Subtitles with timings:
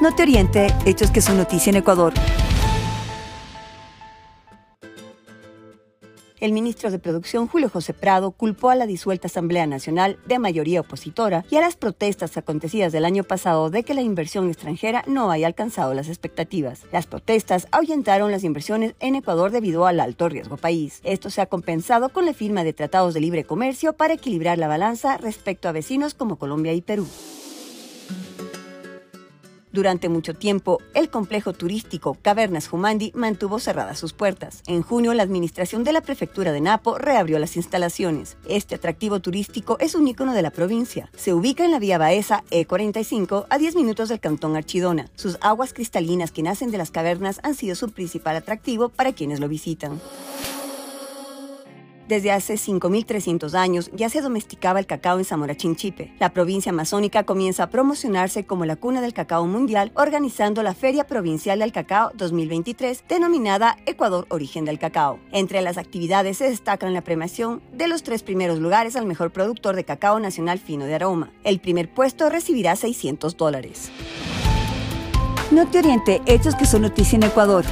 [0.00, 2.14] No te oriente, hechos que son noticia en Ecuador.
[6.38, 10.82] El ministro de Producción, Julio José Prado, culpó a la disuelta Asamblea Nacional de mayoría
[10.82, 15.32] opositora y a las protestas acontecidas del año pasado de que la inversión extranjera no
[15.32, 16.82] haya alcanzado las expectativas.
[16.92, 21.00] Las protestas ahuyentaron las inversiones en Ecuador debido al alto riesgo país.
[21.02, 24.68] Esto se ha compensado con la firma de tratados de libre comercio para equilibrar la
[24.68, 27.08] balanza respecto a vecinos como Colombia y Perú.
[29.72, 34.62] Durante mucho tiempo, el complejo turístico Cavernas Humandi mantuvo cerradas sus puertas.
[34.66, 38.38] En junio, la administración de la prefectura de Napo reabrió las instalaciones.
[38.48, 41.10] Este atractivo turístico es un ícono de la provincia.
[41.16, 45.10] Se ubica en la vía Baeza E45 a 10 minutos del cantón Archidona.
[45.16, 49.40] Sus aguas cristalinas que nacen de las cavernas han sido su principal atractivo para quienes
[49.40, 50.00] lo visitan.
[52.08, 56.14] Desde hace 5.300 años ya se domesticaba el cacao en Zamora Chinchipe.
[56.18, 61.06] La provincia amazónica comienza a promocionarse como la cuna del cacao mundial, organizando la Feria
[61.06, 65.18] Provincial del Cacao 2023, denominada Ecuador Origen del Cacao.
[65.32, 69.76] Entre las actividades se destacan la premiación de los tres primeros lugares al mejor productor
[69.76, 71.30] de cacao nacional fino de aroma.
[71.44, 73.90] El primer puesto recibirá 600 dólares.
[75.50, 77.64] No te oriente, hechos que son noticia en Ecuador.